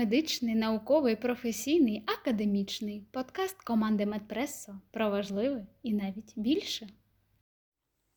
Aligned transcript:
Медичний, 0.00 0.54
науковий, 0.54 1.16
професійний, 1.16 2.04
академічний 2.06 3.00
подкаст 3.10 3.62
команди 3.62 4.06
Медпресо 4.06 4.80
про 4.90 5.10
важливе 5.10 5.66
і 5.82 5.92
навіть 5.92 6.32
більше. 6.36 6.88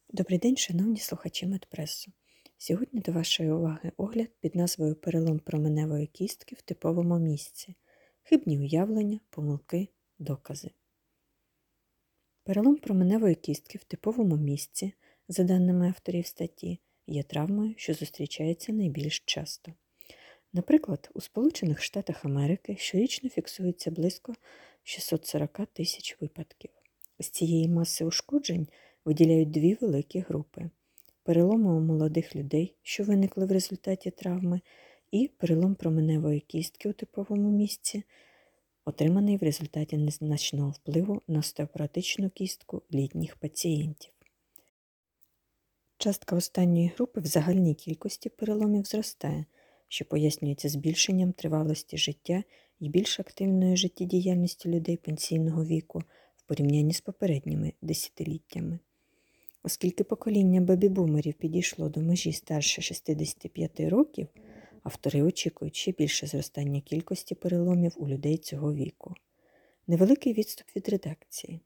Добрий 0.09 0.39
день, 0.39 0.57
шановні 0.57 0.97
слухачі 0.97 1.47
Медпресу. 1.47 2.11
Сьогодні 2.57 2.99
до 2.99 3.11
вашої 3.11 3.51
уваги 3.51 3.91
огляд 3.97 4.29
під 4.39 4.55
назвою 4.55 4.95
Перелом 4.95 5.39
променевої 5.39 6.07
кістки 6.07 6.55
в 6.55 6.61
типовому 6.61 7.19
місці. 7.19 7.75
Хибні 8.21 8.59
уявлення, 8.59 9.19
помилки, 9.29 9.87
докази. 10.19 10.71
Перелом 12.43 12.75
променевої 12.75 13.35
кістки 13.35 13.77
в 13.77 13.83
типовому 13.83 14.37
місці, 14.37 14.93
за 15.27 15.43
даними 15.43 15.87
авторів 15.87 16.25
статті, 16.25 16.79
є 17.07 17.23
травмою, 17.23 17.73
що 17.77 17.93
зустрічається 17.93 18.73
найбільш 18.73 19.19
часто. 19.25 19.73
Наприклад, 20.53 21.09
у 21.13 21.21
Сполучених 21.21 21.81
Штатах 21.81 22.25
Америки 22.25 22.75
щорічно 22.79 23.29
фіксується 23.29 23.91
близько 23.91 24.33
640 24.83 25.65
тисяч 25.73 26.17
випадків. 26.21 26.71
З 27.19 27.29
цієї 27.29 27.69
маси 27.69 28.05
ушкоджень 28.05 28.67
виділяють 29.05 29.51
дві 29.51 29.77
великі 29.81 30.19
групи: 30.19 30.69
переломи 31.23 31.73
у 31.73 31.79
молодих 31.79 32.35
людей, 32.35 32.75
що 32.81 33.03
виникли 33.03 33.45
в 33.45 33.51
результаті 33.51 34.11
травми, 34.11 34.61
і 35.11 35.27
перелом 35.37 35.75
променевої 35.75 36.39
кістки 36.39 36.89
у 36.89 36.93
типовому 36.93 37.51
місці, 37.51 38.03
отриманий 38.85 39.37
в 39.37 39.43
результаті 39.43 39.97
незначного 39.97 40.69
впливу 40.69 41.21
на 41.27 41.39
остеопаратичну 41.39 42.29
кістку 42.29 42.81
літніх 42.93 43.35
пацієнтів. 43.35 44.11
Частка 45.97 46.35
останньої 46.35 46.91
групи 46.95 47.21
в 47.21 47.25
загальній 47.25 47.75
кількості 47.75 48.29
переломів 48.29 48.85
зростає 48.85 49.45
що 49.87 50.05
пояснюється 50.05 50.69
збільшенням 50.69 51.33
тривалості 51.33 51.97
життя 51.97 52.43
і 52.79 52.89
більш 52.89 53.19
активною 53.19 53.77
життєдіяльністю 53.77 54.69
людей 54.69 54.97
пенсійного 54.97 55.65
віку 55.65 56.03
в 56.35 56.41
порівнянні 56.47 56.93
з 56.93 57.01
попередніми 57.01 57.73
десятиліттями. 57.81 58.79
Оскільки 59.63 60.03
покоління 60.03 60.61
бабі-бумерів 60.61 61.33
підійшло 61.33 61.89
до 61.89 62.01
межі 62.01 62.33
старше 62.33 62.81
65 62.81 63.79
років, 63.79 64.27
автори 64.83 65.21
очікують 65.21 65.75
ще 65.75 65.91
більше 65.91 66.27
зростання 66.27 66.81
кількості 66.81 67.35
переломів 67.35 67.93
у 67.95 68.07
людей 68.07 68.37
цього 68.37 68.73
віку. 68.73 69.13
Невеликий 69.87 70.33
відступ 70.33 70.67
від 70.75 70.89
редакції. 70.89 71.59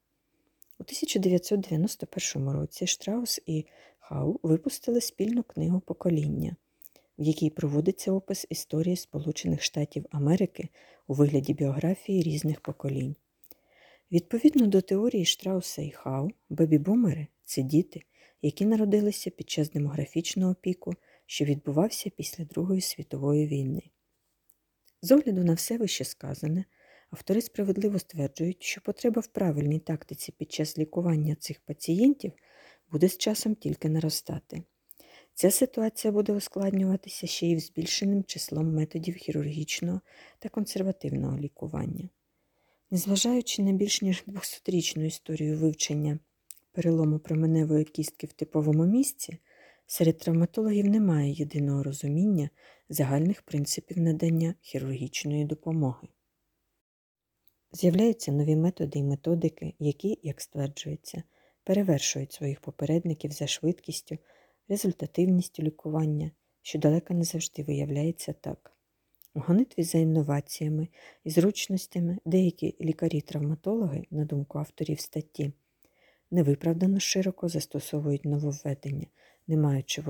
У 0.80 0.84
1991 0.84 2.50
році 2.50 2.88
Штраус 2.88 3.42
і 3.46 3.66
Хау 4.00 4.40
випустили 4.44 5.02
спільну 5.02 5.44
книгу 5.44 5.80
покоління 5.80 6.56
в 7.18 7.24
якій 7.24 7.50
проводиться 7.50 8.12
опис 8.12 8.46
історії 8.50 8.96
Сполучених 8.96 9.64
Штатів 9.64 10.06
Америки 10.12 10.70
у 11.08 11.14
вигляді 11.14 11.54
біографії 11.54 12.24
різних 12.24 12.62
поколінь. 12.62 13.16
Відповідно 14.12 14.68
до 14.68 14.82
теорії 14.82 15.26
Штрауса 15.26 15.82
і 15.82 15.92
Хау, 15.92 16.30
бебі-бумери 16.50 17.28
це 17.44 17.62
діти, 17.62 18.02
які 18.42 18.66
народилися 18.66 19.30
під 19.30 19.50
час 19.50 19.72
демографічного 19.72 20.56
піку, 20.56 20.94
що 21.26 21.46
відбувався 21.46 22.10
після 22.10 22.46
Другої 22.46 22.82
світової 22.82 23.48
війни. 23.48 23.82
З 25.02 25.12
огляду 25.12 25.44
на 25.44 25.54
все 25.54 25.78
вище 25.78 26.04
сказане, 26.06 26.66
автори 27.10 27.42
справедливо 27.42 28.00
стверджують, 28.00 28.64
що 28.64 28.82
потреба 28.82 29.22
в 29.22 29.28
правильній 29.28 29.80
тактиці 29.80 30.32
під 30.38 30.52
час 30.52 30.78
лікування 30.78 31.36
цих 31.36 31.60
пацієнтів 31.60 32.32
буде 32.92 33.10
з 33.10 33.18
часом 33.18 33.56
тільки 33.56 33.90
наростати. 33.90 34.64
Ця 35.40 35.52
ситуація 35.52 36.12
буде 36.12 36.34
ускладнюватися 36.34 37.28
ще 37.28 37.48
й 37.48 37.60
збільшеним 37.60 38.24
числом 38.24 38.74
методів 38.76 39.16
хірургічного 39.16 40.02
та 40.40 40.50
консервативного 40.50 41.38
лікування. 41.38 42.10
Незважаючи 42.92 43.62
на 43.62 43.72
більш 43.72 44.02
ніж 44.02 44.24
200-річну 44.28 45.04
історію 45.04 45.58
вивчення 45.58 46.20
перелому 46.72 47.20
променевої 47.20 47.86
кістки 47.86 48.28
в 48.28 48.34
типовому 48.34 48.86
місці, 48.86 49.38
серед 49.88 50.18
травматологів 50.18 50.86
немає 50.86 51.32
єдиного 51.32 51.84
розуміння 51.84 52.50
загальних 52.90 53.42
принципів 53.42 54.00
надання 54.00 54.54
хірургічної 54.62 55.46
допомоги. 55.46 56.08
З'являються 57.72 58.32
нові 58.32 58.56
методи 58.56 59.00
і 59.00 59.04
методики, 59.04 59.74
які, 59.80 60.20
як 60.24 60.42
стверджується, 60.42 61.24
перевершують 61.64 62.34
своїх 62.34 62.62
попередників 62.62 63.32
за 63.32 63.48
швидкістю 63.48 64.18
результативністю 64.70 65.64
лікування, 65.64 66.32
що 66.62 66.80
далеко 66.80 67.14
не 67.14 67.24
завжди 67.24 67.64
виявляється 67.64 68.34
так. 68.34 68.74
У 69.34 69.40
гонитві 69.40 69.84
за 69.84 69.98
інноваціями 69.98 70.88
і 71.24 71.30
зручностями 71.30 72.18
деякі 72.26 72.76
лікарі-травматологи, 72.82 74.04
на 74.12 74.26
думку 74.26 74.60
авторів 74.60 75.00
статті, 75.00 75.52
невиправдано 76.32 77.00
широко 77.00 77.50
застосовують 77.50 78.26
нововведення, 78.26 79.08
не 79.48 79.58
маючи 79.58 80.04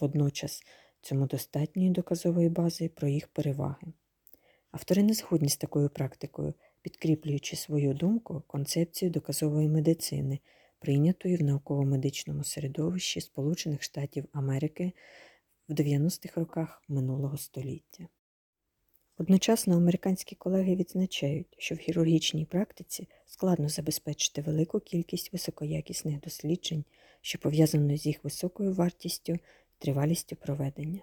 водночас 0.00 0.62
цьому 1.02 1.26
достатньої 1.26 1.90
доказової 1.90 2.48
бази 2.48 2.88
про 2.88 3.08
їх 3.08 3.28
переваги. 3.28 3.92
Автори 4.70 5.02
не 5.02 5.14
згодні 5.14 5.48
з 5.48 5.56
такою 5.56 5.88
практикою, 5.88 6.54
підкріплюючи 6.82 7.56
свою 7.56 7.94
думку 7.94 8.42
концепцію 8.46 9.10
доказової 9.10 9.68
медицини 9.68 10.38
прийнятої 10.82 11.36
в 11.36 11.42
науково-медичному 11.42 12.44
середовищі 12.44 13.20
Сполучених 13.20 13.82
Штатів 13.82 14.24
Америки 14.32 14.92
в 15.68 15.72
90-х 15.72 16.40
роках 16.40 16.82
минулого 16.88 17.36
століття. 17.36 18.06
Одночасно 19.18 19.76
американські 19.76 20.36
колеги 20.36 20.76
відзначають, 20.76 21.46
що 21.58 21.74
в 21.74 21.78
хірургічній 21.78 22.44
практиці 22.44 23.08
складно 23.26 23.68
забезпечити 23.68 24.42
велику 24.42 24.80
кількість 24.80 25.32
високоякісних 25.32 26.20
досліджень, 26.20 26.84
що 27.20 27.38
пов'язано 27.38 27.96
з 27.96 28.06
їх 28.06 28.24
високою 28.24 28.72
вартістю 28.72 29.32
і 29.32 29.38
тривалістю 29.78 30.36
проведення. 30.36 31.00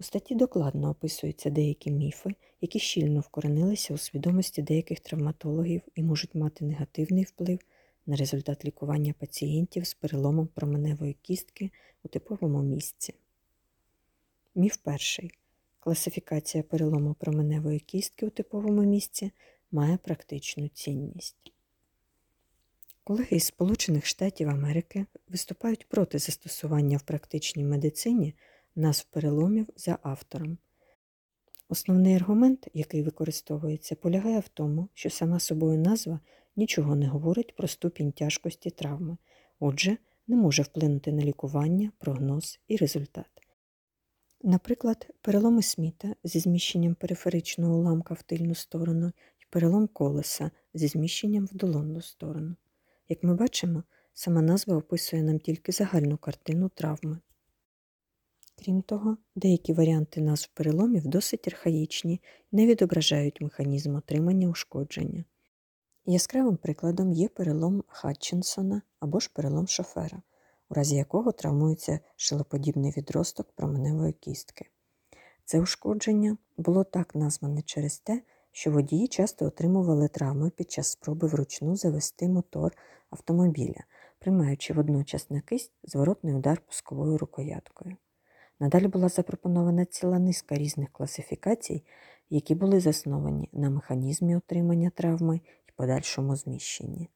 У 0.00 0.02
статті 0.02 0.34
докладно 0.34 0.90
описуються 0.90 1.50
деякі 1.50 1.90
міфи, 1.90 2.30
які 2.60 2.78
щільно 2.78 3.20
вкоренилися 3.20 3.94
у 3.94 3.98
свідомості 3.98 4.62
деяких 4.62 5.00
травматологів 5.00 5.82
і 5.94 6.02
можуть 6.02 6.34
мати 6.34 6.64
негативний 6.64 7.24
вплив 7.24 7.58
на 8.06 8.16
результат 8.16 8.64
лікування 8.64 9.14
пацієнтів 9.18 9.86
з 9.86 9.94
переломом 9.94 10.46
променевої 10.46 11.16
кістки 11.22 11.70
у 12.02 12.08
типовому 12.08 12.62
місці. 12.62 13.14
Міф 14.54 14.76
перший. 14.76 15.30
Класифікація 15.80 16.62
перелому 16.62 17.14
променевої 17.14 17.80
кістки 17.80 18.26
у 18.26 18.30
типовому 18.30 18.82
місці 18.82 19.30
має 19.70 19.96
практичну 19.96 20.68
цінність. 20.68 21.52
Колеги 23.04 23.36
із 23.36 23.44
Сполучених 23.44 24.06
Штатів 24.06 24.48
Америки 24.48 25.06
виступають 25.28 25.88
проти 25.88 26.18
застосування 26.18 26.96
в 26.96 27.02
практичній 27.02 27.64
медицині 27.64 28.34
назв 28.76 29.06
переломів 29.10 29.66
за 29.76 29.98
автором. 30.02 30.58
Основний 31.68 32.14
аргумент, 32.14 32.68
який 32.74 33.02
використовується, 33.02 33.94
полягає 33.94 34.40
в 34.40 34.48
тому, 34.48 34.88
що 34.94 35.10
сама 35.10 35.40
собою 35.40 35.78
назва 35.78 36.20
нічого 36.56 36.96
не 36.96 37.08
говорить 37.08 37.56
про 37.56 37.68
ступінь 37.68 38.12
тяжкості 38.12 38.70
травми, 38.70 39.16
отже, 39.60 39.96
не 40.26 40.36
може 40.36 40.62
вплинути 40.62 41.12
на 41.12 41.22
лікування, 41.22 41.92
прогноз 41.98 42.60
і 42.68 42.76
результат. 42.76 43.26
Наприклад, 44.42 45.08
переломи 45.20 45.62
сміта 45.62 46.14
зі 46.24 46.40
зміщенням 46.40 46.94
периферичного 46.94 47.78
уламка 47.78 48.14
в 48.14 48.22
тильну 48.22 48.54
сторону 48.54 49.12
і 49.38 49.44
перелом 49.50 49.86
колеса 49.86 50.50
зі 50.74 50.88
зміщенням 50.88 51.46
в 51.46 51.54
долонну 51.54 52.00
сторону. 52.00 52.56
Як 53.08 53.22
ми 53.22 53.34
бачимо, 53.34 53.82
сама 54.14 54.42
назва 54.42 54.76
описує 54.76 55.22
нам 55.22 55.38
тільки 55.38 55.72
загальну 55.72 56.16
картину 56.16 56.68
травми. 56.68 57.18
Крім 58.58 58.82
того, 58.82 59.16
деякі 59.34 59.72
варіанти 59.72 60.20
назв 60.20 60.50
переломів 60.54 61.06
досить 61.06 61.48
архаїчні 61.48 62.20
і 62.52 62.56
не 62.56 62.66
відображають 62.66 63.40
механізм 63.40 63.94
отримання 63.94 64.48
ушкодження. 64.48 65.24
Яскравим 66.08 66.56
прикладом 66.56 67.12
є 67.12 67.28
перелом 67.28 67.84
Хатчинсона 67.88 68.82
або 69.00 69.20
ж 69.20 69.30
перелом 69.34 69.68
шофера, 69.68 70.22
у 70.70 70.74
разі 70.74 70.96
якого 70.96 71.32
травмується 71.32 72.00
шилоподібний 72.16 72.94
відросток 72.96 73.52
променевої 73.54 74.12
кістки. 74.12 74.66
Це 75.44 75.60
ушкодження 75.60 76.36
було 76.56 76.84
так 76.84 77.14
назване 77.14 77.62
через 77.62 77.98
те, 77.98 78.22
що 78.52 78.70
водії 78.70 79.08
часто 79.08 79.46
отримували 79.46 80.08
травми 80.08 80.50
під 80.50 80.70
час 80.70 80.90
спроби 80.90 81.28
вручну 81.28 81.76
завести 81.76 82.28
мотор 82.28 82.72
автомобіля, 83.10 83.84
приймаючи 84.18 84.74
водночас 84.74 85.30
на 85.30 85.40
кисть 85.40 85.72
зворотний 85.84 86.34
удар 86.34 86.60
пусковою 86.66 87.18
рукояткою. 87.18 87.96
Надалі 88.60 88.88
була 88.88 89.08
запропонована 89.08 89.84
ціла 89.84 90.18
низка 90.18 90.54
різних 90.54 90.92
класифікацій, 90.92 91.84
які 92.30 92.54
були 92.54 92.80
засновані 92.80 93.48
на 93.52 93.70
механізмі 93.70 94.36
отримання 94.36 94.90
травми 94.90 95.40
подальшому 95.76 96.36
зміщенні. 96.36 97.08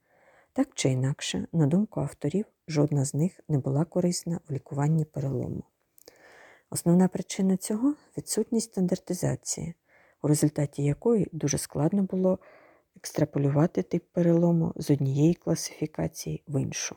Так 0.53 0.69
чи 0.75 0.89
інакше, 0.89 1.47
на 1.53 1.67
думку 1.67 2.01
авторів, 2.01 2.45
жодна 2.69 3.05
з 3.05 3.15
них 3.15 3.41
не 3.49 3.59
була 3.59 3.85
корисна 3.85 4.41
в 4.49 4.53
лікуванні 4.53 5.05
перелому. 5.05 5.63
Основна 6.71 7.09
причина 7.09 7.57
цього 7.57 7.95
відсутність 8.19 8.73
стандартизації. 8.73 9.75
у 10.23 10.29
результаті 10.29 10.85
якої 10.85 11.29
дуже 11.33 11.59
складно 11.59 12.03
було 12.03 12.39
екстраполювати 12.97 13.83
тип 13.83 14.05
перелому 14.13 14.73
з 14.77 14.91
однієї 14.91 15.35
класифікації 15.35 16.43
в 16.49 16.63
іншу. 16.63 16.97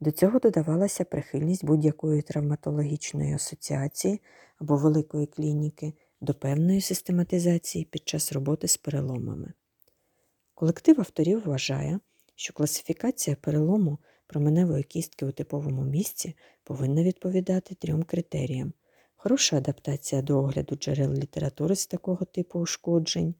До 0.00 0.10
цього 0.10 0.38
додавалася 0.38 1.04
прихильність 1.04 1.64
будь-якої 1.64 2.22
травматологічної 2.22 3.34
асоціації 3.34 4.20
або 4.58 4.76
великої 4.76 5.26
клініки 5.26 5.92
до 6.20 6.34
певної 6.34 6.80
систематизації 6.80 7.84
під 7.84 8.08
час 8.08 8.32
роботи 8.32 8.68
з 8.68 8.76
переломами. 8.76 9.52
Колектив 10.62 11.00
авторів 11.00 11.42
вважає, 11.44 12.00
що 12.34 12.52
класифікація 12.52 13.36
перелому 13.40 13.98
променевої 14.26 14.82
кістки 14.82 15.26
у 15.26 15.32
типовому 15.32 15.82
місці 15.82 16.34
повинна 16.64 17.02
відповідати 17.02 17.74
трьом 17.74 18.02
критеріям: 18.02 18.72
хороша 19.16 19.56
адаптація 19.56 20.22
до 20.22 20.38
огляду 20.38 20.76
джерел 20.76 21.12
літератури 21.12 21.76
з 21.76 21.86
такого 21.86 22.24
типу 22.24 22.60
ушкоджень. 22.60 23.34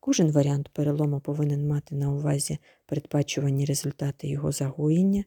Кожен 0.00 0.30
варіант 0.32 0.68
перелому 0.72 1.20
повинен 1.20 1.68
мати 1.68 1.94
на 1.94 2.12
увазі 2.12 2.58
передбачувані 2.86 3.64
результати 3.64 4.28
його 4.28 4.52
загоєння. 4.52 5.24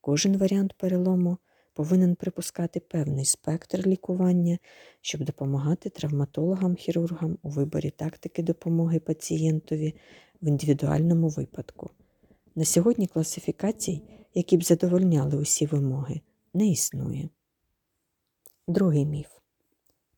Кожен 0.00 0.36
варіант 0.36 0.74
перелому 0.78 1.38
повинен 1.74 2.14
припускати 2.14 2.80
певний 2.80 3.24
спектр 3.24 3.86
лікування, 3.86 4.58
щоб 5.00 5.24
допомагати 5.24 5.88
травматологам-хірургам 5.88 7.36
у 7.42 7.48
виборі 7.48 7.90
тактики 7.90 8.42
допомоги 8.42 9.00
пацієнтові 9.00 9.94
в 10.42 10.48
індивідуальному 10.48 11.28
випадку. 11.28 11.90
На 12.54 12.64
сьогодні 12.64 13.06
класифікацій, 13.06 14.02
які 14.34 14.56
б 14.56 14.64
задовольняли 14.64 15.36
усі 15.36 15.66
вимоги, 15.66 16.20
не 16.54 16.68
існує. 16.68 17.28
Другий 18.68 19.06
міф. 19.06 19.28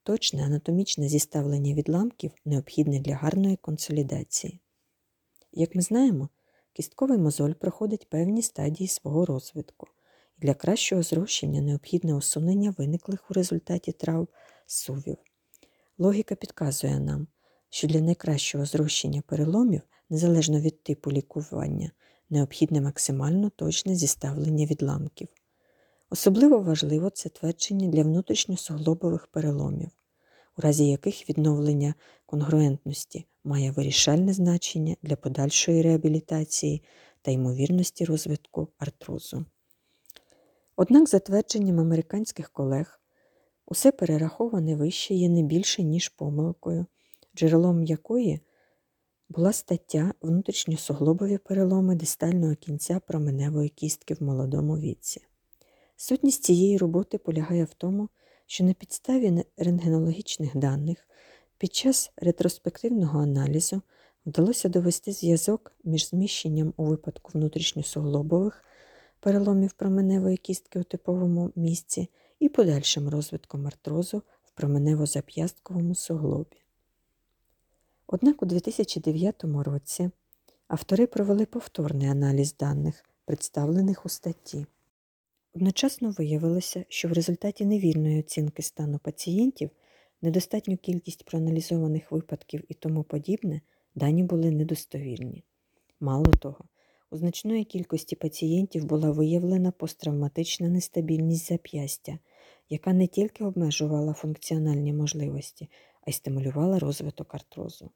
Точне 0.03 0.45
анатомічне 0.45 1.09
зіставлення 1.09 1.75
відламків 1.75 2.31
необхідне 2.45 3.01
для 3.01 3.15
гарної 3.15 3.57
консолідації. 3.57 4.61
Як 5.53 5.75
ми 5.75 5.83
знаємо, 5.83 6.29
кістковий 6.73 7.19
мозоль 7.19 7.53
проходить 7.53 8.09
певні 8.09 8.43
стадії 8.43 8.89
свого 8.89 9.27
розвитку, 9.27 9.87
і 10.39 10.41
для 10.41 10.55
кращого 10.55 11.03
зрощення 11.03 11.61
необхідне 11.61 12.15
усунення 12.15 12.75
виниклих 12.79 13.31
у 13.31 13.35
результаті 13.35 13.93
трав 13.93 14.29
сувів. 14.67 15.17
Логіка 15.99 16.35
підказує 16.35 17.01
нам, 17.01 17.27
що 17.71 17.89
для 17.89 18.01
найкращого 18.01 18.67
зрощення 18.67 19.23
переломів, 19.27 19.83
незалежно 20.11 20.61
від 20.61 20.83
типу 20.83 21.13
лікування, 21.13 21.91
необхідне 22.31 22.81
максимально 22.81 23.51
точне 23.51 23.95
зіставлення 23.95 24.67
відламків. 24.67 25.29
Особливо 26.11 26.59
важливо 26.59 27.11
це 27.11 27.29
твердження 27.29 27.89
для 27.89 28.03
внутрішньосуглобових 28.03 29.27
переломів, 29.27 29.91
у 30.59 30.61
разі 30.61 30.87
яких 30.89 31.29
відновлення 31.29 31.95
конгруентності 32.27 33.27
має 33.45 33.71
вирішальне 33.71 34.33
значення 34.33 34.97
для 35.03 35.17
подальшої 35.17 35.83
реабілітації 35.83 36.83
та 37.23 37.31
ймовірності 37.31 38.05
розвитку 38.05 38.69
артрозу. 38.79 39.45
Однак, 40.77 41.09
за 41.09 41.19
твердженням 41.19 41.81
американських 41.81 42.51
колег, 42.51 43.01
усе 43.67 43.93
перераховане 43.93 44.77
вище 44.77 45.15
є 45.15 45.29
не 45.29 45.43
більше, 45.43 45.83
ніж 45.83 46.09
помилкою, 46.09 46.87
джерелом 47.37 47.85
якої 47.85 48.41
була 49.29 49.53
стаття 49.53 50.15
внутрішньосуглобові 50.21 51.39
переломи 51.39 51.95
дистального 51.95 52.55
кінця 52.55 53.01
променевої 53.07 53.69
кістки 53.69 54.15
в 54.15 54.23
молодому 54.23 54.79
віці. 54.79 55.21
Сутність 55.97 56.45
цієї 56.45 56.79
роботи 56.79 57.19
полягає 57.19 57.65
в 57.65 57.75
тому, 57.75 58.09
що 58.47 58.65
на 58.65 58.75
підставі 58.75 59.45
рентгенологічних 59.57 60.57
даних 60.57 61.09
під 61.59 61.75
час 61.75 62.13
ретроспективного 62.17 63.21
аналізу 63.21 63.83
вдалося 64.27 64.69
довести 64.69 65.13
зв'язок 65.13 65.73
між 65.85 66.09
зміщенням 66.09 66.75
у 66.77 66.85
випадку 66.85 67.31
внутрішньосуглобових 67.35 68.65
переломів 69.21 69.73
променевої 69.73 70.37
кістки 70.37 70.81
у 70.81 70.83
типовому 70.83 71.53
місці 71.57 72.09
і 72.41 72.49
подальшим 72.49 73.09
розвитком 73.09 73.67
артрозу 73.67 74.23
в 74.43 74.63
променево-зап'ястковому 74.63 75.95
суглобі. 75.95 76.64
Однак 78.15 78.43
у 78.43 78.47
2009 78.47 79.45
році 79.45 80.11
автори 80.69 81.07
провели 81.07 81.47
повторний 81.47 82.09
аналіз 82.09 82.57
даних, 82.57 83.05
представлених 83.25 84.07
у 84.07 84.09
статті. 84.09 84.67
Одночасно 85.55 86.11
виявилося, 86.11 86.85
що 86.89 87.09
в 87.09 87.13
результаті 87.13 87.65
невірної 87.65 88.21
оцінки 88.21 88.63
стану 88.63 88.99
пацієнтів 88.99 89.71
недостатню 90.23 90.77
кількість 90.77 91.25
проаналізованих 91.25 92.13
випадків 92.13 92.65
і 92.69 92.75
тому 92.75 93.03
подібне 93.03 93.61
дані 93.95 94.23
були 94.23 94.51
недостовірні. 94.51 95.45
Мало 96.01 96.33
того, 96.33 96.65
у 97.11 97.17
значної 97.17 97.65
кількості 97.65 98.17
пацієнтів 98.17 98.85
була 98.85 99.11
виявлена 99.11 99.71
посттравматична 99.71 100.69
нестабільність 100.69 101.49
зап'ястя, 101.49 102.19
яка 102.69 102.93
не 102.93 103.07
тільки 103.07 103.45
обмежувала 103.45 104.13
функціональні 104.13 104.93
можливості, 104.93 105.71
а 106.07 106.11
й 106.11 106.13
стимулювала 106.13 106.79
розвиток 106.79 107.35
артрозу. 107.35 107.91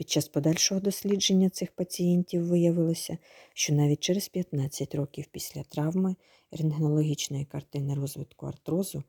Під 0.00 0.10
час 0.10 0.28
подальшого 0.28 0.80
дослідження 0.80 1.50
цих 1.50 1.72
пацієнтів 1.72 2.46
виявилося, 2.46 3.18
що 3.54 3.74
навіть 3.74 4.00
через 4.00 4.28
15 4.28 4.94
років 4.94 5.26
після 5.30 5.62
травми 5.62 6.16
рентгенологічної 6.50 7.44
картини 7.44 7.94
розвитку 7.94 8.46
артрозу 8.46 9.02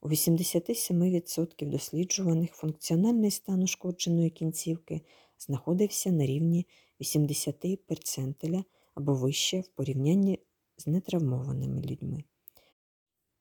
у 0.00 0.08
87% 0.08 1.66
досліджуваних 1.66 2.52
функціональний 2.52 3.30
стан 3.30 3.62
ушкодженої 3.62 4.30
кінцівки 4.30 5.00
знаходився 5.38 6.12
на 6.12 6.26
рівні 6.26 6.66
80 7.00 7.86
перцентиля 7.86 8.64
або 8.94 9.14
вище 9.14 9.60
в 9.60 9.68
порівнянні 9.68 10.38
з 10.76 10.86
нетравмованими 10.86 11.82
людьми. 11.82 12.24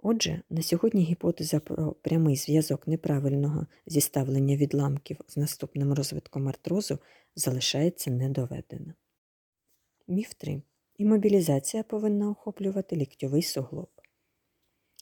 Отже, 0.07 0.41
на 0.49 0.61
сьогодні 0.61 1.03
гіпотеза 1.03 1.59
про 1.59 1.91
прямий 1.91 2.35
зв'язок 2.35 2.87
неправильного 2.87 3.67
зіставлення 3.85 4.55
відламків 4.55 5.17
з 5.27 5.37
наступним 5.37 5.93
розвитком 5.93 6.47
артрозу 6.47 6.99
залишається 7.35 8.11
недоведена. 8.11 8.93
Міф 10.07 10.33
3. 10.33 10.61
Імобілізація 10.97 11.83
повинна 11.83 12.29
охоплювати 12.29 12.95
ліктьовий 12.95 13.41
суглоб. 13.41 13.89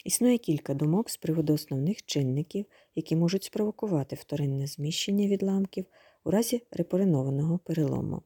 Існує 0.06 0.38
кілька 0.38 0.74
думок 0.74 1.10
з 1.10 1.18
приводу 1.18 1.54
основних 1.54 2.06
чинників, 2.06 2.66
які 2.96 3.16
можуть 3.16 3.44
спровокувати 3.44 4.16
вторинне 4.16 4.68
зміщення 4.68 5.28
відламків 5.28 5.86
у 6.24 6.32
разі 6.32 6.62
репоринованого 6.72 7.58
перелому. 7.58 8.22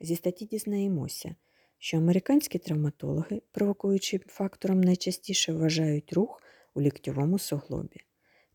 Зі 0.00 0.16
статті 0.16 0.44
дізнаємося, 0.44 1.34
що 1.78 1.96
американські 1.96 2.58
травматологи 2.58 3.42
провокуючим 3.52 4.20
фактором 4.26 4.80
найчастіше 4.80 5.52
вважають 5.52 6.12
рух 6.12 6.42
у 6.74 6.80
ліктьовому 6.80 7.38
суглобі. 7.38 8.00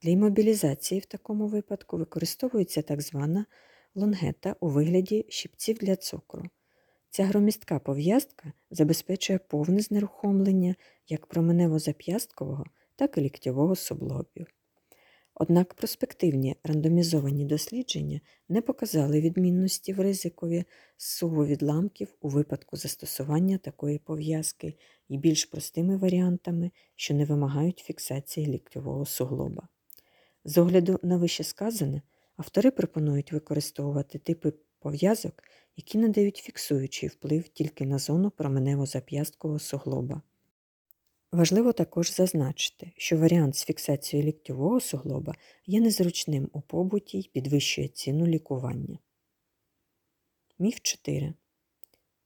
Для 0.02 0.10
імобілізації 0.10 1.02
в 1.02 1.06
такому 1.06 1.48
випадку 1.48 1.98
використовується 1.98 2.82
так 2.82 3.02
звана 3.02 3.46
лонгета 3.96 4.56
у 4.60 4.70
вигляді 4.70 5.26
щипців 5.30 5.78
для 5.78 5.96
цукру. 5.96 6.44
Ця 7.10 7.26
громістка 7.26 7.80
пов'язка 7.80 8.54
забезпечує 8.72 9.40
повне 9.40 9.80
знерухомлення 9.80 10.76
як 11.08 11.28
променево-зап'ясткового, 11.28 12.66
так 12.96 13.18
і 13.18 13.22
ліктьового 13.22 13.76
суглобів. 13.76 14.48
Однак 15.36 15.74
проспективні 15.74 16.56
рандомізовані 16.64 17.46
дослідження 17.46 18.22
не 18.50 18.62
показали 18.62 19.22
відмінності 19.22 19.94
в 19.94 20.00
ризикові 20.00 20.64
суву 20.98 21.46
відламків 21.46 22.08
у 22.22 22.30
випадку 22.30 22.78
застосування 22.78 23.58
такої 23.58 24.00
пов'язки 24.00 24.78
і 25.10 25.18
більш 25.18 25.46
простими 25.46 25.98
варіантами, 25.98 26.72
що 26.96 27.14
не 27.14 27.26
вимагають 27.26 27.80
фіксації 27.80 28.48
ліктьового 28.48 29.06
суглоба. 29.06 29.68
З 30.46 30.58
огляду 30.58 31.00
на 31.04 31.18
вищесказане, 31.18 32.02
автори 32.38 32.72
пропонують 32.72 33.32
використовувати 33.32 34.20
типи 34.20 34.54
пов'язок, 34.80 35.44
які 35.76 35.98
надають 35.98 36.38
фіксуючий 36.38 37.10
вплив 37.10 37.48
тільки 37.48 37.86
на 37.86 38.00
зону 38.00 38.32
променево-зап'ясткового 38.38 39.60
суглоба. 39.60 40.22
Важливо 41.34 41.74
також 41.74 42.14
зазначити, 42.14 42.92
що 42.98 43.18
варіант 43.18 43.56
з 43.56 43.66
фіксацією 43.66 44.28
ліктьового 44.28 44.80
суглоба 44.80 45.36
є 45.66 45.82
незручним 45.82 46.50
у 46.54 46.62
побуті 46.62 47.18
й 47.20 47.30
підвищує 47.34 47.88
ціну 47.88 48.28
лікування. 48.28 49.00
Міф 50.60 50.80
4. 50.82 51.34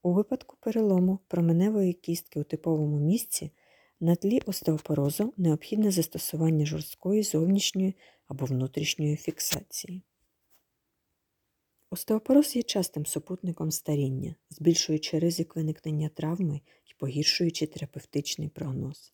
У 0.02 0.12
випадку 0.12 0.56
перелому 0.60 1.18
променевої 1.28 1.92
кістки 1.92 2.40
у 2.40 2.44
типовому 2.44 2.98
місці 2.98 3.52
на 4.00 4.16
тлі 4.16 4.40
остеопорозу 4.46 5.34
необхідне 5.36 5.90
застосування 5.90 6.66
жорсткої 6.66 7.22
зовнішньої 7.22 7.96
або 8.26 8.44
внутрішньої 8.44 9.16
фіксації. 9.16 10.02
Остеопороз 11.90 12.56
є 12.56 12.62
частим 12.62 13.06
супутником 13.06 13.70
старіння, 13.70 14.34
збільшуючи 14.50 15.18
ризик 15.18 15.56
виникнення 15.56 16.08
травми 16.08 16.60
і 16.86 16.94
погіршуючи 16.98 17.66
терапевтичний 17.66 18.48
прогноз. 18.48 19.12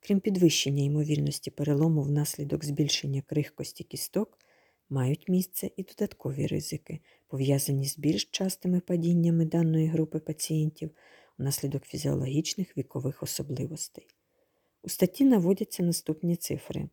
Крім 0.00 0.20
підвищення 0.20 0.82
ймовірності 0.84 1.50
перелому 1.50 2.02
внаслідок 2.02 2.64
збільшення 2.64 3.22
крихкості 3.22 3.84
кісток, 3.84 4.38
мають 4.90 5.28
місце 5.28 5.70
і 5.76 5.82
додаткові 5.82 6.46
ризики, 6.46 7.00
пов'язані 7.28 7.86
з 7.86 7.98
більш 7.98 8.24
частими 8.24 8.80
падіннями 8.80 9.44
даної 9.44 9.86
групи 9.86 10.18
пацієнтів 10.18 10.90
внаслідок 11.38 11.84
фізіологічних 11.84 12.78
вікових 12.78 13.22
особливостей. 13.22 14.06
У 14.82 14.88
статті 14.88 15.24
наводяться 15.24 15.82
наступні 15.82 16.36
цифри. 16.36 16.88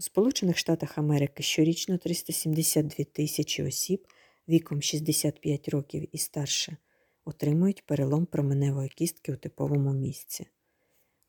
У 0.00 0.02
Сполучених 0.02 0.58
Штатах 0.58 0.98
Америки 0.98 1.42
щорічно 1.42 1.98
372 1.98 3.04
тисячі 3.04 3.62
осіб 3.62 4.06
віком 4.48 4.82
65 4.82 5.68
років 5.68 6.08
і 6.12 6.18
старше 6.18 6.76
отримують 7.24 7.86
перелом 7.86 8.26
променевої 8.26 8.88
кістки 8.88 9.32
у 9.32 9.36
типовому 9.36 9.92
місці. 9.92 10.46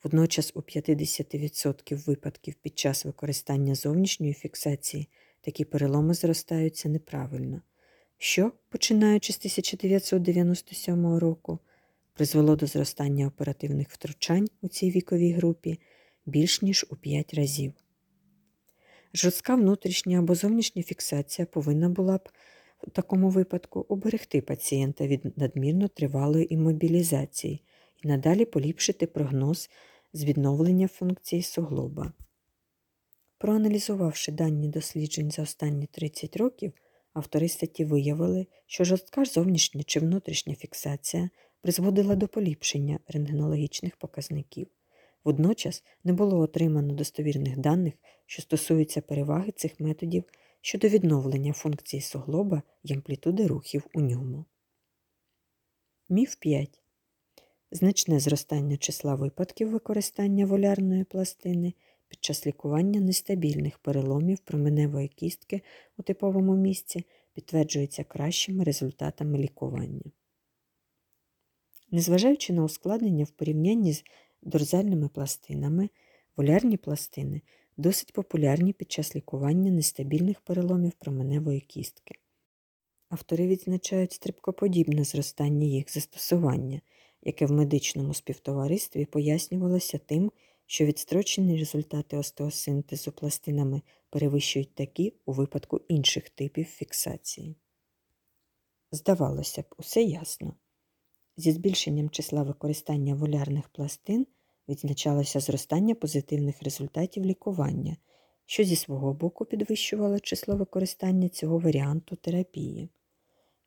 Водночас 0.03 0.51
у 0.55 0.59
50% 0.59 2.05
випадків 2.05 2.55
під 2.61 2.79
час 2.79 3.05
використання 3.05 3.75
зовнішньої 3.75 4.33
фіксації 4.33 5.07
такі 5.41 5.65
переломи 5.65 6.13
зростаються 6.13 6.89
неправильно, 6.89 7.61
що, 8.17 8.51
починаючи 8.69 9.33
з 9.33 9.37
1997 9.37 11.17
року, 11.17 11.59
призвело 12.13 12.55
до 12.55 12.67
зростання 12.67 13.27
оперативних 13.27 13.89
втручань 13.89 14.47
у 14.61 14.67
цій 14.67 14.91
віковій 14.91 15.31
групі 15.31 15.79
більш 16.25 16.61
ніж 16.61 16.85
у 16.89 16.95
5 16.95 17.33
разів. 17.33 17.73
Жорстка 19.13 19.55
внутрішня 19.55 20.19
або 20.19 20.35
зовнішня 20.35 20.83
фіксація 20.83 21.45
повинна 21.45 21.89
була 21.89 22.17
б 22.17 22.29
в 22.87 22.91
такому 22.91 23.29
випадку 23.29 23.85
уберегти 23.89 24.41
пацієнта 24.41 25.07
від 25.07 25.37
надмірно 25.37 25.87
тривалої 25.87 26.53
іммобілізації 26.53 27.63
і 28.03 28.07
надалі 28.07 28.45
поліпшити 28.45 29.07
прогноз 29.07 29.69
з 30.13 30.23
відновлення 30.23 30.87
функції 30.87 31.41
суглоба. 31.41 32.13
Проаналізувавши 33.37 34.31
дані 34.31 34.67
досліджень 34.67 35.31
за 35.31 35.41
останні 35.41 35.87
30 35.87 36.37
років, 36.37 36.73
автори 37.13 37.49
статті 37.49 37.85
виявили, 37.85 38.47
що 38.65 38.83
жорстка 38.83 39.25
зовнішня 39.25 39.83
чи 39.83 39.99
внутрішня 39.99 40.55
фіксація 40.55 41.29
призводила 41.61 42.15
до 42.15 42.27
поліпшення 42.27 42.99
рентгенологічних 43.07 43.95
показників. 43.95 44.67
Водночас 45.23 45.83
не 46.03 46.13
було 46.13 46.39
отримано 46.39 46.93
достовірних 46.93 47.57
даних, 47.57 47.93
що 48.25 48.41
стосуються 48.41 49.01
переваги 49.01 49.51
цих 49.51 49.79
методів 49.79 50.23
щодо 50.61 50.87
відновлення 50.87 51.53
функції 51.53 52.01
суглоба 52.01 52.61
і 52.83 52.93
амплітуди 52.93 53.47
рухів 53.47 53.87
у 53.93 54.01
ньому. 54.01 54.45
Міф 56.09 56.35
5. 56.35 56.81
Значне 57.71 58.19
зростання 58.19 58.77
числа 58.77 59.15
випадків 59.15 59.69
використання 59.69 60.45
волярної 60.45 61.03
пластини 61.03 61.73
під 62.07 62.23
час 62.23 62.47
лікування 62.47 62.99
нестабільних 62.99 63.79
переломів 63.79 64.39
променевої 64.39 65.07
кістки 65.07 65.61
у 65.97 66.03
типовому 66.03 66.55
місці 66.55 67.05
підтверджується 67.33 68.03
кращими 68.03 68.63
результатами 68.63 69.37
лікування. 69.37 70.11
Незважаючи 71.91 72.53
на 72.53 72.63
ускладнення 72.63 73.23
в 73.25 73.31
порівнянні 73.31 73.93
з 73.93 74.03
дорзальними 74.41 75.07
пластинами, 75.07 75.89
волярні 76.37 76.77
пластини 76.77 77.41
досить 77.77 78.13
популярні 78.13 78.73
під 78.73 78.91
час 78.91 79.15
лікування 79.15 79.71
нестабільних 79.71 80.41
переломів 80.41 80.91
променевої 80.91 81.59
кістки. 81.59 82.15
Автори 83.09 83.47
відзначають 83.47 84.11
стрибкоподібне 84.11 85.03
зростання 85.03 85.67
їх 85.67 85.93
застосування, 85.93 86.81
яке 87.21 87.45
в 87.45 87.51
медичному 87.51 88.13
співтоваристві 88.13 89.05
пояснювалося 89.05 89.97
тим, 89.97 90.31
що 90.65 90.85
відстрочені 90.85 91.59
результати 91.59 92.17
остеосинтезу 92.17 93.11
пластинами 93.11 93.81
перевищують 94.09 94.75
такі 94.75 95.13
у 95.25 95.33
випадку 95.33 95.81
інших 95.87 96.29
типів 96.29 96.65
фіксації. 96.65 97.55
Здавалося 98.91 99.61
б, 99.61 99.65
усе 99.77 100.03
ясно. 100.03 100.55
Зі 101.41 101.51
збільшенням 101.51 102.09
числа 102.09 102.43
використання 102.43 103.15
волярних 103.15 103.69
пластин 103.69 104.27
відзначалося 104.69 105.39
зростання 105.39 105.95
позитивних 105.95 106.63
результатів 106.63 107.25
лікування, 107.25 107.97
що 108.45 108.63
зі 108.63 108.75
свого 108.75 109.13
боку 109.13 109.45
підвищувало 109.45 110.19
число 110.19 110.55
використання 110.55 111.29
цього 111.29 111.59
варіанту 111.59 112.15
терапії. 112.15 112.89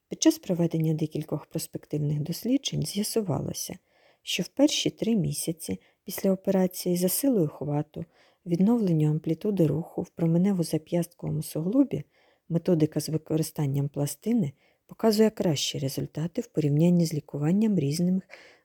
Під 0.09 0.23
час 0.23 0.39
проведення 0.39 0.95
декількох 0.95 1.47
проспективних 1.47 2.21
досліджень 2.21 2.83
з'ясувалося, 2.83 3.79
що 4.23 4.43
в 4.43 4.49
перші 4.49 4.91
три 4.91 5.17
місяці 5.17 5.81
після 6.05 6.33
операції 6.33 6.97
за 6.97 7.09
силою 7.09 7.49
хвату, 7.49 8.05
відновленню 8.47 9.11
амплітуди 9.11 9.67
руху 9.67 10.03
в 10.03 10.13
променево-зап'ястковому 10.17 11.43
суглобі 11.43 12.05
методика 12.49 13.01
з 13.01 13.09
використанням 13.09 13.89
пластини 13.89 14.53
показує 14.87 15.31
кращі 15.31 15.79
результати 15.79 16.41
в 16.41 16.47
порівнянні 16.47 17.07
з 17.07 17.15
лікуванням 17.15 17.79
різними 17.79 18.21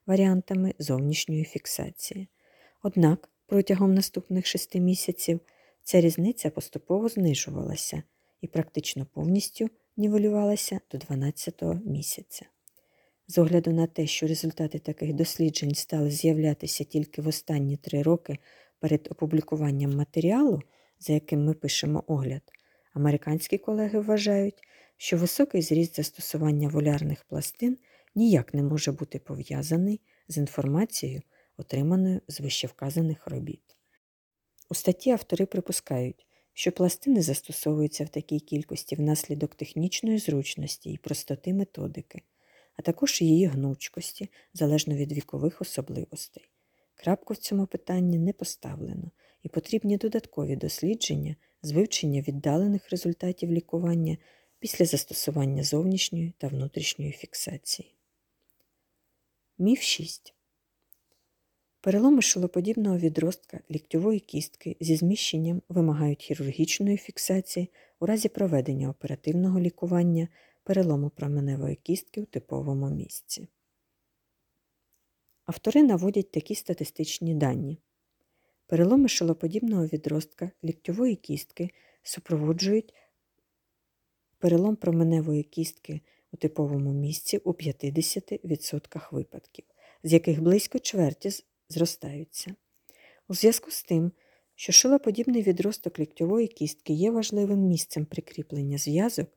варіантами 0.06 0.74
зовнішньої 0.78 1.44
фіксації. 1.44 2.28
Однак 2.82 3.28
протягом 3.46 3.94
наступних 3.94 4.46
шести 4.46 4.80
місяців 4.80 5.40
ця 5.82 6.00
різниця 6.00 6.50
поступово 6.50 7.08
знижувалася 7.08 8.02
і 8.40 8.46
практично 8.46 9.06
повністю 9.14 9.70
нівелювалася 9.96 10.80
до 10.92 10.98
12-го 10.98 11.80
місяця. 11.84 12.46
З 13.28 13.38
огляду 13.38 13.72
на 13.72 13.86
те, 13.86 14.06
що 14.06 14.26
результати 14.26 14.78
таких 14.78 15.12
досліджень 15.12 15.74
стали 15.74 16.10
з'являтися 16.10 16.84
тільки 16.84 17.22
в 17.22 17.28
останні 17.28 17.76
три 17.76 18.02
роки 18.02 18.38
перед 18.80 19.08
опублікуванням 19.10 19.96
матеріалу, 19.96 20.60
за 20.98 21.12
яким 21.12 21.44
ми 21.44 21.54
пишемо 21.54 22.04
огляд, 22.06 22.42
американські 22.94 23.58
колеги 23.58 24.00
вважають, 24.00 24.62
що 25.02 25.16
високий 25.16 25.62
зріст 25.62 25.96
застосування 25.96 26.68
волярних 26.68 27.24
пластин 27.24 27.78
ніяк 28.14 28.54
не 28.54 28.62
може 28.62 28.92
бути 28.92 29.18
пов'язаний 29.18 30.00
з 30.28 30.36
інформацією, 30.36 31.22
отриманою 31.56 32.20
з 32.28 32.40
вищевказаних 32.40 33.26
робіт. 33.26 33.76
У 34.70 34.74
статті 34.74 35.10
автори 35.10 35.46
припускають, 35.46 36.26
що 36.52 36.72
пластини 36.72 37.22
застосовуються 37.22 38.04
в 38.04 38.08
такій 38.08 38.40
кількості 38.40 38.96
внаслідок 38.96 39.54
технічної 39.54 40.18
зручності 40.18 40.92
і 40.92 40.98
простоти 40.98 41.54
методики, 41.54 42.22
а 42.76 42.82
також 42.82 43.22
її 43.22 43.46
гнучкості 43.46 44.28
залежно 44.54 44.94
від 44.94 45.12
вікових 45.12 45.60
особливостей. 45.60 46.50
Крапку 46.94 47.34
в 47.34 47.36
цьому 47.36 47.66
питанні 47.66 48.18
не 48.18 48.32
поставлено, 48.32 49.10
і 49.42 49.48
потрібні 49.48 49.96
додаткові 49.96 50.56
дослідження 50.56 51.36
з 51.62 51.72
вивчення 51.72 52.20
віддалених 52.20 52.90
результатів 52.90 53.52
лікування 53.52 54.16
після 54.60 54.84
застосування 54.84 55.62
зовнішньої 55.62 56.32
та 56.38 56.48
внутрішньої 56.48 57.12
фіксації. 57.12 57.94
Міф 59.58 59.82
6. 59.82 60.34
Переломи 61.80 62.22
шилоподібного 62.22 62.98
відростка 62.98 63.60
ліктьової 63.70 64.20
кістки 64.20 64.76
зі 64.80 64.96
зміщенням 64.96 65.62
вимагають 65.68 66.22
хірургічної 66.22 66.96
фіксації 66.96 67.70
у 68.00 68.06
разі 68.06 68.28
проведення 68.28 68.90
оперативного 68.90 69.60
лікування 69.60 70.28
перелому 70.62 71.10
променевої 71.10 71.76
кістки 71.76 72.20
у 72.20 72.24
типовому 72.24 72.90
місці. 72.90 73.48
Автори 75.44 75.82
наводять 75.82 76.30
такі 76.30 76.54
статистичні 76.54 77.34
дані. 77.34 77.78
Переломи 78.66 79.08
шилоподібного 79.08 79.86
відростка 79.86 80.50
ліктьової 80.64 81.16
кістки 81.16 81.70
супроводжують 82.02 82.94
перелом 84.40 84.76
променевої 84.76 85.42
кістки 85.42 86.00
у 86.32 86.36
типовому 86.36 86.92
місці 86.92 87.38
у 87.38 87.52
50% 87.52 89.00
випадків, 89.10 89.64
з 90.04 90.12
яких 90.12 90.42
близько 90.42 90.78
чверті 90.78 91.30
зростаються. 91.68 92.54
У 93.28 93.34
зв'язку 93.34 93.70
з 93.70 93.82
тим, 93.82 94.12
що 94.54 94.72
шилоподібний 94.72 95.42
відросток 95.42 95.98
ліктьової 95.98 96.46
кістки 96.46 96.92
є 96.92 97.10
важливим 97.10 97.58
місцем 97.58 98.04
прикріплення 98.04 98.78
зв'язок, 98.78 99.28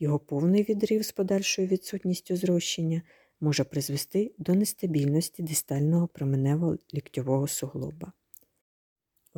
його 0.00 0.18
повний 0.18 0.62
відрив 0.62 1.04
з 1.04 1.12
подальшою 1.12 1.68
відсутністю 1.68 2.36
зрощення 2.36 3.02
може 3.40 3.64
призвести 3.64 4.32
до 4.38 4.54
нестабільності 4.54 5.42
дистального 5.42 6.08
променево 6.08 6.78
ліктьового 6.94 7.48
суглоба. 7.48 8.12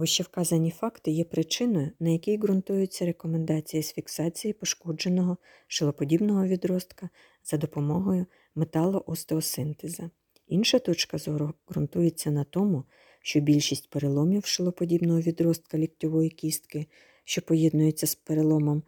Вищевказані 0.03 0.71
факти 0.71 1.11
є 1.11 1.25
причиною, 1.25 1.91
на 2.01 2.11
якій 2.11 2.39
ґрунтуються 2.39 3.07
рекомендації 3.07 3.83
з 3.83 3.93
фіксації 3.93 4.53
пошкодженого 4.53 5.37
шилоподібного 5.67 6.47
відростка 6.47 7.09
за 7.45 7.57
допомогою 7.57 8.27
металоостеосинтеза. 8.55 10.11
Інша 10.47 10.79
точка 10.79 11.19
зору 11.19 11.55
ґрунтується 11.71 12.31
на 12.31 12.45
тому, 12.45 12.85
що 13.21 13.41
більшість 13.41 13.91
переломів 13.91 14.45
шилоподібного 14.45 15.21
відростка 15.21 15.79
ліктьової 15.79 16.31
кістки, 16.31 16.87
що 17.25 17.43
поєднується 17.43 18.07
з 18.07 18.15
переломом 18.15 18.83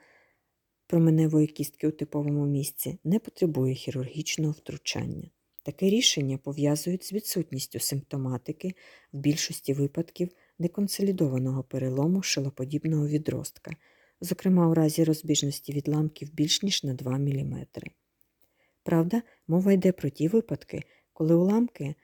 променевої 0.87 1.47
кістки 1.47 1.88
у 1.88 1.90
типовому 1.90 2.47
місці, 2.47 2.99
не 3.04 3.18
потребує 3.18 3.75
хірургічного 3.75 4.52
втручання. 4.52 5.30
Таке 5.62 5.90
рішення 5.90 6.38
пов'язують 6.38 7.04
з 7.04 7.12
відсутністю 7.12 7.80
симптоматики 7.80 8.75
в 9.12 9.18
більшості 9.18 9.73
випадків 9.73 10.28
неконсолідованого 10.58 11.62
перелому 11.62 12.23
шилоподібного 12.23 13.08
відростка, 13.08 13.76
зокрема 14.20 14.68
у 14.68 14.75
разі 14.75 15.04
розбіжності 15.04 15.73
відламків 15.73 16.32
більш 16.32 16.62
ніж 16.62 16.84
на 16.84 16.94
2 16.94 17.18
мм. 17.18 17.66
Правда, 18.82 19.23
мова 19.49 19.73
йде 19.73 19.92
про 19.92 20.11
ті 20.11 20.28
випадки, 20.28 20.82
коли 21.12 21.34
уламки 21.34 21.94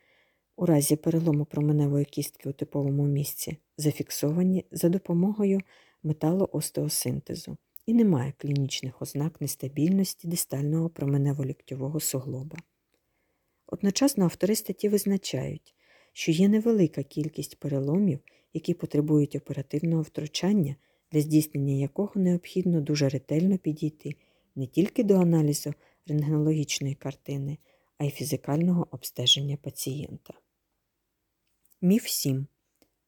у 0.56 0.66
разі 0.66 0.96
перелому 0.96 1.44
променевої 1.44 2.04
кістки 2.04 2.48
у 2.48 2.52
типовому 2.52 3.06
місці 3.06 3.56
зафіксовані 3.76 4.64
за 4.70 4.88
допомогою 4.88 5.60
металоостеосинтезу 6.02 7.56
і 7.86 7.94
немає 7.94 8.32
клінічних 8.38 9.02
ознак 9.02 9.40
нестабільності 9.40 10.28
дистального 10.28 10.88
променево-ліктьового 10.88 12.00
суглоба. 12.00 12.56
Одночасно 13.66 14.24
автори 14.24 14.54
статті 14.54 14.88
визначають, 14.88 15.74
що 16.12 16.32
є 16.32 16.48
невелика 16.48 17.02
кількість 17.02 17.60
переломів, 17.60 18.18
які 18.52 18.74
потребують 18.74 19.36
оперативного 19.36 20.02
втручання, 20.02 20.76
для 21.12 21.20
здійснення 21.20 21.74
якого 21.74 22.12
необхідно 22.14 22.80
дуже 22.80 23.08
ретельно 23.08 23.58
підійти 23.58 24.14
не 24.54 24.66
тільки 24.66 25.04
до 25.04 25.14
аналізу 25.14 25.74
рентгенологічної 26.06 26.94
картини, 26.94 27.58
а 27.98 28.04
й 28.04 28.10
фізикального 28.10 28.86
обстеження 28.90 29.56
пацієнта. 29.56 30.34
Міф 31.82 32.08
7. 32.08 32.46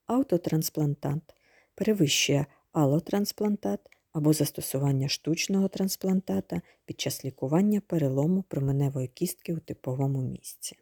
Аутотрансплантант 0.07 1.35
перевищує 1.75 2.47
алотрансплантат 2.73 3.81
або 4.13 4.33
застосування 4.33 5.09
штучного 5.09 5.69
трансплантата 5.69 6.63
під 6.85 7.01
час 7.01 7.25
лікування 7.25 7.81
перелому 7.81 8.43
променевої 8.43 9.09
кістки 9.09 9.55
у 9.55 9.59
типовому 9.59 10.23
місці. 10.23 10.77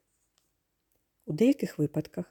У 1.26 1.32
деяких 1.32 1.78
випадках 1.78 2.24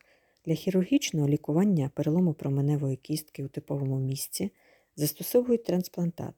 для 0.46 0.53
хірургічного 0.53 1.27
лікування 1.27 1.91
перелому 1.96 2.34
променевої 2.34 2.96
кістки 2.96 3.46
у 3.46 3.48
типовому 3.48 4.00
місці 4.00 4.51
застосовують 4.96 5.63
трансплантат. 5.63 6.34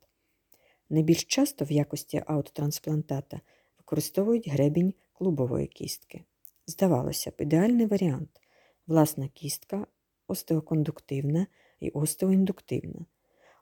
Найбільш 0.90 1.24
часто 1.24 1.66
в 1.66 1.72
якості 1.72 2.24
аутотрансплантата 2.28 3.42
використовують 3.78 4.50
гребінь 4.50 4.94
клубової 5.14 5.68
кістки. 5.68 6.24
Здавалося 6.68 7.32
б, 7.32 7.34
ідеальний 7.40 7.86
варіант 7.86 8.42
власна 8.88 9.28
кістка 9.28 9.88
остеокондуктивна 10.28 11.48
і 11.80 11.90
остеоіндуктивна. 11.90 13.06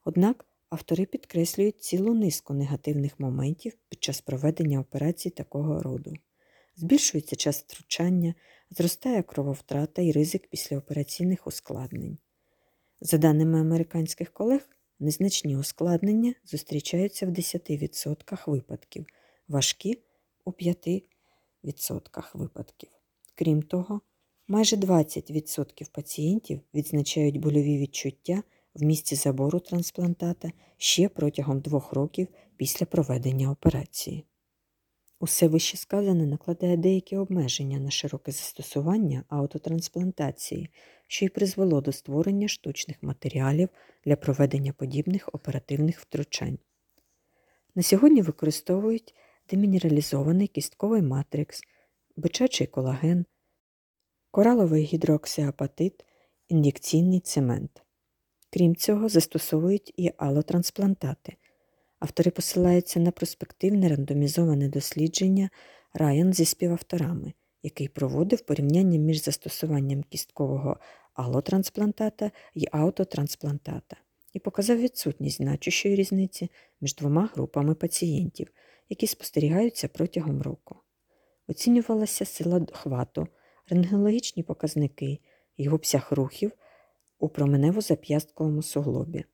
Однак 0.06 0.46
автори 0.70 1.06
підкреслюють 1.06 1.82
цілу 1.82 2.14
низку 2.14 2.54
негативних 2.54 3.20
моментів 3.20 3.74
під 3.90 4.04
час 4.04 4.22
проведення 4.22 4.80
операцій 4.80 5.30
такого 5.30 5.82
роду. 5.82 6.14
Збільшується 6.80 7.36
час 7.36 7.60
втручання, 7.60 8.36
зростає 8.70 9.24
крововтрата 9.24 10.02
і 10.02 10.12
ризик 10.12 10.48
післяопераційних 10.48 11.48
ускладнень. 11.48 12.18
За 13.02 13.18
даними 13.18 13.62
американських 13.62 14.34
колег, 14.34 14.70
незначні 15.00 15.58
ускладнення 15.58 16.34
зустрічаються 16.46 17.26
в 17.26 17.30
10% 17.30 18.50
випадків, 18.50 19.06
важкі 19.48 20.02
у 20.46 20.52
5% 20.52 21.02
випадків. 22.34 22.90
Крім 23.36 23.62
того, 23.62 24.02
майже 24.48 24.76
20% 24.76 25.92
пацієнтів 25.92 26.62
відзначають 26.74 27.38
больові 27.38 27.78
відчуття 27.78 28.44
в 28.74 28.84
місці 28.84 29.16
забору 29.16 29.60
трансплантата 29.60 30.52
ще 30.78 31.10
протягом 31.10 31.60
двох 31.60 31.94
років 31.94 32.28
після 32.58 32.86
проведення 32.86 33.52
операції. 33.52 34.26
Усе 35.22 35.48
вище 35.48 35.78
сказане 35.78 36.26
накладає 36.26 36.78
деякі 36.78 37.18
обмеження 37.18 37.80
на 37.80 37.92
широке 37.92 38.32
застосування 38.32 39.24
аутотрансплантації, 39.30 40.70
що 41.08 41.26
й 41.26 41.30
призвело 41.30 41.82
до 41.82 41.92
створення 41.92 42.48
штучних 42.48 43.04
матеріалів 43.04 43.70
для 44.06 44.16
проведення 44.16 44.74
подібних 44.74 45.30
оперативних 45.34 46.00
втручань. 46.00 46.60
На 47.76 47.84
сьогодні 47.84 48.22
використовують 48.22 49.16
демінералізований 49.50 50.48
кістковий 50.48 51.02
матрикс, 51.02 51.62
бичачий 52.16 52.68
колаген, 52.68 53.26
кораловий 54.32 54.84
гідроксиапатит, 54.84 56.06
ін'єкційний 56.48 57.20
цемент. 57.20 57.84
Крім 58.50 58.76
цього, 58.76 59.10
застосовують 59.10 59.94
і 59.98 60.12
алотрансплантати. 60.18 61.36
Автори 62.00 62.32
посилаються 62.32 63.00
на 63.00 63.12
проспективне 63.12 63.90
рандомізоване 63.90 64.70
дослідження 64.70 65.50
Райан 65.94 66.34
зі 66.34 66.46
співавторами, 66.46 67.34
який 67.64 67.88
проводив 67.88 68.42
порівняння 68.42 69.00
між 69.00 69.24
застосуванням 69.24 70.04
кісткового 70.04 70.78
алотрансплантата 71.14 72.32
і 72.54 72.66
аутотрансплантата 72.72 73.98
і 74.34 74.40
показав 74.40 74.78
відсутність 74.78 75.38
значущої 75.38 75.96
різниці 75.96 76.52
між 76.82 76.96
двома 76.96 77.30
групами 77.34 77.76
пацієнтів, 77.76 78.48
які 78.90 79.08
спостерігаються 79.08 79.88
протягом 79.88 80.42
року. 80.42 80.76
Оцінювалася 81.48 82.26
сила 82.26 82.66
хвату, 82.74 83.28
рентгенологічні 83.70 84.44
показники 84.44 85.20
і 85.58 85.70
обсяг 85.70 86.08
рухів 86.12 86.52
у 87.20 87.28
променево-зап'ястковому 87.28 88.62
суглобі. 88.62 89.26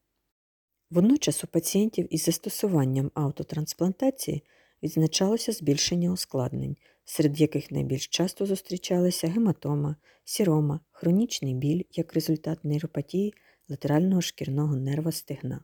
Водночас 0.95 1.43
у 1.43 1.47
пацієнтів 1.47 2.13
із 2.13 2.23
застосуванням 2.23 3.11
аутотрансплантації 3.13 4.43
відзначалося 4.83 5.51
збільшення 5.51 6.11
ускладнень, 6.11 6.77
серед 7.05 7.41
яких 7.41 7.71
найбільш 7.71 8.07
часто 8.07 8.45
зустрічалися 8.45 9.27
гематома, 9.27 9.95
сірома, 10.23 10.79
хронічний 10.91 11.53
біль 11.53 11.83
як 11.91 12.13
результат 12.13 12.65
нейропатії 12.65 13.33
латерального 13.69 14.21
шкірного 14.21 14.75
нерва 14.75 15.11
стегна. 15.11 15.63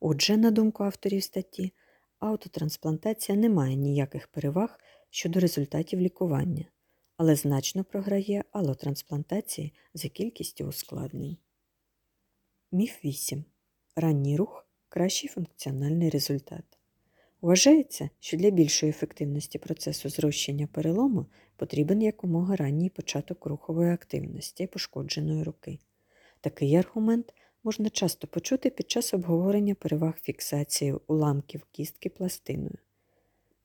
Отже, 0.00 0.36
на 0.36 0.50
думку 0.50 0.84
авторів 0.84 1.22
статті, 1.22 1.72
аутотрансплантація 2.18 3.38
не 3.38 3.48
має 3.48 3.76
ніяких 3.76 4.28
переваг 4.28 4.78
щодо 5.10 5.40
результатів 5.40 6.00
лікування, 6.00 6.64
але 7.16 7.36
значно 7.36 7.84
програє 7.84 8.44
алотрансплантації 8.52 9.72
за 9.94 10.08
кількістю 10.08 10.64
ускладнень. 10.64 11.36
Міф 12.72 13.04
8. 13.04 13.44
Ранній 13.96 14.36
рух 14.36 14.66
кращий 14.88 15.30
функціональний 15.30 16.10
результат. 16.10 16.64
Вважається, 17.40 18.10
що 18.20 18.36
для 18.36 18.50
більшої 18.50 18.90
ефективності 18.90 19.58
процесу 19.58 20.08
зрощення 20.08 20.66
перелому 20.66 21.26
потрібен 21.56 22.02
якомога 22.02 22.56
ранній 22.56 22.90
початок 22.90 23.46
рухової 23.46 23.92
активності 23.92 24.66
пошкодженої 24.66 25.42
руки. 25.42 25.78
Такий 26.40 26.76
аргумент 26.76 27.34
можна 27.64 27.90
часто 27.90 28.26
почути 28.26 28.70
під 28.70 28.90
час 28.90 29.14
обговорення 29.14 29.74
переваг 29.74 30.14
фіксації 30.22 30.94
уламків 31.06 31.66
кістки 31.72 32.08
пластиною. 32.08 32.78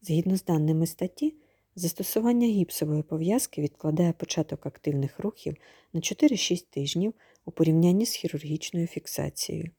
Згідно 0.02 0.38
з 0.38 0.44
даними 0.44 0.88
статті, 0.88 1.36
застосування 1.76 2.48
гіпсової 2.48 3.04
пов'язки 3.04 3.62
відкладає 3.62 4.14
початок 4.14 4.66
активних 4.66 5.20
рухів 5.20 5.56
на 5.94 6.00
4-6 6.00 6.66
тижнів 6.70 7.14
у 7.46 7.52
порівнянні 7.52 8.06
з 8.06 8.14
хірургічною 8.14 8.88
фіксацією. 8.88 9.72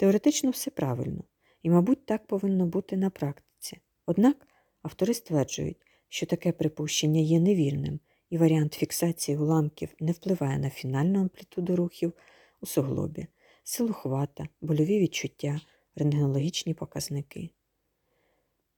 Теоретично 0.00 0.50
все 0.50 0.70
правильно, 0.70 1.24
і, 1.62 1.70
мабуть, 1.70 2.06
так 2.06 2.26
повинно 2.26 2.66
бути 2.66 2.96
на 2.96 3.10
практиці. 3.10 3.78
Однак 4.06 4.48
автори 4.82 5.14
стверджують, 5.14 5.76
що 6.08 6.26
таке 6.26 6.52
припущення 6.52 7.20
є 7.20 7.40
невірним, 7.40 8.00
і 8.30 8.38
варіант 8.38 8.74
фіксації 8.74 9.38
уламків 9.38 9.88
не 10.00 10.12
впливає 10.12 10.58
на 10.58 10.70
фінальну 10.70 11.20
амплітуду 11.20 11.76
рухів 11.76 12.12
у 12.60 12.66
суглобі, 12.66 13.26
силу 13.64 13.92
хвата, 13.92 14.48
больові 14.60 14.98
відчуття, 15.00 15.60
рентгенологічні 15.94 16.74
показники. 16.74 17.50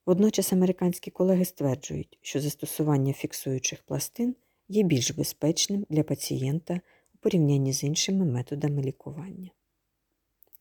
Водночас 0.07 0.53
американські 0.53 1.11
колеги 1.11 1.45
стверджують, 1.45 2.19
що 2.23 2.41
застосування 2.41 3.13
фіксуючих 3.13 3.83
пластин 3.83 4.37
є 4.69 4.83
більш 4.83 5.11
безпечним 5.11 5.87
для 5.91 6.03
пацієнта 6.03 6.81
у 7.15 7.19
порівнянні 7.19 7.73
з 7.73 7.85
іншими 7.85 8.25
методами 8.25 8.83
лікування. 8.83 9.51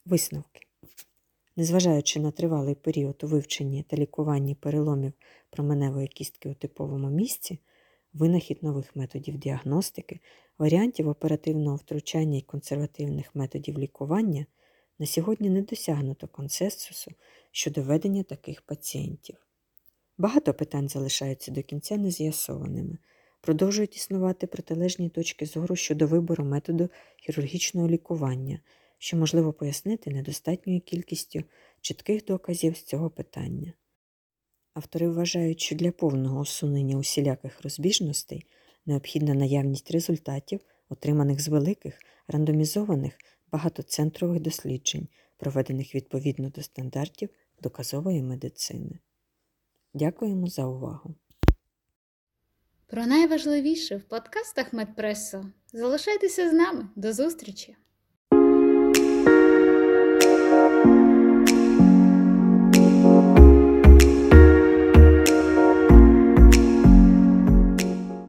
Висновки. 0.06 0.62
Незважаючи 1.56 2.20
на 2.20 2.32
тривалий 2.32 2.76
період 2.76 3.24
у 3.24 3.28
вивченні 3.28 3.84
та 3.84 3.98
лікуванні 3.98 4.56
переломів 4.56 5.14
променевої 5.50 6.08
кістки 6.08 6.50
у 6.50 6.54
типовому 6.54 7.10
місці, 7.10 7.60
винахід 8.14 8.64
нових 8.64 8.96
методів 8.96 9.38
діагностики, 9.38 10.20
варіантів 10.58 11.08
оперативного 11.08 11.76
втручання 11.76 12.38
і 12.38 12.42
консервативних 12.42 13.36
методів 13.36 13.80
лікування 13.80 14.46
на 15.00 15.06
сьогодні 15.06 15.50
не 15.50 15.62
досягнуто 15.62 16.28
консенсусу 16.28 17.12
щодо 17.52 17.82
ведення 17.82 18.24
таких 18.24 18.62
пацієнтів. 18.62 19.36
Багато 20.18 20.54
питань 20.54 20.90
залишаються 20.90 21.52
до 21.52 21.64
кінця 21.64 21.98
нез'ясованими, 21.98 22.98
продовжують 23.42 23.96
існувати 23.96 24.48
протилежні 24.48 25.10
точки 25.10 25.46
зору 25.46 25.76
щодо 25.76 26.08
вибору 26.08 26.46
методу 26.46 26.90
хірургічного 27.18 27.88
лікування 27.88 28.60
що 29.02 29.18
можливо 29.18 29.54
пояснити 29.54 30.12
недостатньою 30.12 30.82
кількістю 30.82 31.44
чітких 31.82 32.26
доказів 32.26 32.78
з 32.78 32.84
цього 32.84 33.10
питання. 33.10 33.74
Автори 34.74 35.10
вважають, 35.10 35.60
що 35.62 35.76
для 35.76 35.92
повного 35.92 36.40
усунення 36.40 36.98
усіляких 36.98 37.62
розбіжностей 37.62 38.46
необхідна 38.86 39.34
наявність 39.34 39.92
результатів, 39.92 40.60
отриманих 40.90 41.42
з 41.42 41.48
великих, 41.48 42.00
рандомізованих 42.28 43.14
багатоцентрових 43.52 44.40
досліджень, 44.40 45.08
проведених 45.38 45.96
відповідно 45.96 46.50
до 46.50 46.62
стандартів 46.62 47.30
доказової 47.62 48.24
медицини. 48.24 49.00
Дякуємо 49.94 50.48
за 50.48 50.66
увагу! 50.66 51.16
Про 52.88 53.06
найважливіше 53.06 53.98
в 53.98 54.04
подкастах 54.04 54.74
Медпресо. 54.74 55.46
Залишайтеся 55.74 56.50
з 56.50 56.54
нами. 56.54 56.90
До 56.96 57.14
зустрічі! 57.14 57.76